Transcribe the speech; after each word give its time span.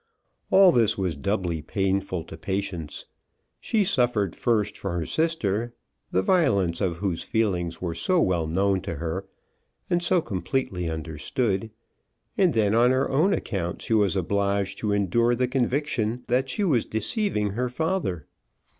All 0.49 0.71
this 0.71 0.97
was 0.97 1.15
doubly 1.15 1.61
painful 1.61 2.23
to 2.23 2.35
Patience. 2.35 3.05
She 3.59 3.83
suffered 3.83 4.35
first 4.35 4.75
for 4.75 4.93
her 4.93 5.05
sister, 5.05 5.75
the 6.11 6.23
violence 6.23 6.81
of 6.81 6.97
whose 6.97 7.21
feelings 7.21 7.83
were 7.83 7.93
so 7.93 8.19
well 8.19 8.47
known 8.47 8.81
to 8.81 8.95
her, 8.95 9.27
and 9.91 10.01
so 10.01 10.19
completely 10.19 10.89
understood; 10.89 11.69
and 12.35 12.55
then 12.55 12.73
on 12.73 12.89
her 12.89 13.11
own 13.11 13.31
account 13.31 13.83
she 13.83 13.93
was 13.93 14.15
obliged 14.15 14.79
to 14.79 14.91
endure 14.91 15.35
the 15.35 15.47
conviction 15.47 16.23
that 16.27 16.49
she 16.49 16.63
was 16.63 16.83
deceiving 16.85 17.51
her 17.51 17.69
father. 17.69 18.25